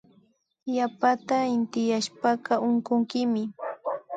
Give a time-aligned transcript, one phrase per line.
[0.77, 3.43] Yapata intiyashpaka unkunkimi